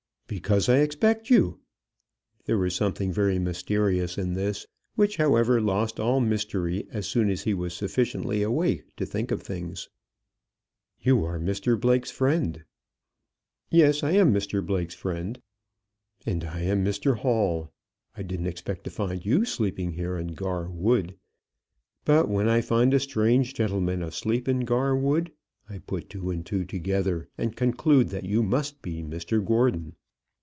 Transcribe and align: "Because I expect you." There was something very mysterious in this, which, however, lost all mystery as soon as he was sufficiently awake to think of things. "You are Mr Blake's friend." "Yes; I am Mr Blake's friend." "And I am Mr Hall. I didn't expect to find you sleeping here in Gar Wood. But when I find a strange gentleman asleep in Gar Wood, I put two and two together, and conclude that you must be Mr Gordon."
"Because 0.27 0.69
I 0.69 0.77
expect 0.77 1.29
you." 1.29 1.59
There 2.45 2.57
was 2.57 2.73
something 2.73 3.11
very 3.11 3.37
mysterious 3.37 4.17
in 4.17 4.31
this, 4.33 4.65
which, 4.95 5.17
however, 5.17 5.59
lost 5.59 5.99
all 5.99 6.21
mystery 6.21 6.87
as 6.89 7.05
soon 7.05 7.29
as 7.29 7.41
he 7.43 7.53
was 7.53 7.73
sufficiently 7.73 8.41
awake 8.41 8.95
to 8.95 9.05
think 9.05 9.31
of 9.31 9.43
things. 9.43 9.89
"You 11.01 11.25
are 11.25 11.37
Mr 11.37 11.77
Blake's 11.77 12.11
friend." 12.11 12.63
"Yes; 13.71 14.03
I 14.03 14.11
am 14.11 14.33
Mr 14.33 14.65
Blake's 14.65 14.93
friend." 14.95 15.41
"And 16.25 16.45
I 16.45 16.61
am 16.61 16.81
Mr 16.85 17.17
Hall. 17.17 17.73
I 18.15 18.23
didn't 18.23 18.47
expect 18.47 18.85
to 18.85 18.89
find 18.89 19.25
you 19.25 19.43
sleeping 19.43 19.91
here 19.91 20.15
in 20.17 20.27
Gar 20.27 20.69
Wood. 20.69 21.17
But 22.05 22.29
when 22.29 22.47
I 22.47 22.61
find 22.61 22.93
a 22.93 23.01
strange 23.01 23.53
gentleman 23.53 24.01
asleep 24.01 24.47
in 24.47 24.61
Gar 24.61 24.95
Wood, 24.95 25.33
I 25.67 25.79
put 25.79 26.09
two 26.09 26.29
and 26.29 26.45
two 26.45 26.63
together, 26.63 27.27
and 27.37 27.53
conclude 27.57 28.07
that 28.11 28.23
you 28.23 28.41
must 28.41 28.81
be 28.81 29.03
Mr 29.03 29.45
Gordon." 29.45 29.97